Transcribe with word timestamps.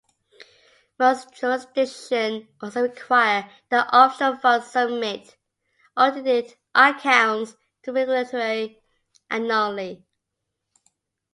Most 0.97 1.35
jurisdictions 1.35 2.47
also 2.59 2.81
require 2.81 3.47
that 3.69 3.87
offshore 3.93 4.35
funds 4.35 4.65
submit 4.65 5.37
audited 5.95 6.55
accounts 6.73 7.51
to 7.83 7.91
the 7.91 7.99
regulatory 7.99 8.81
annually. 9.29 10.03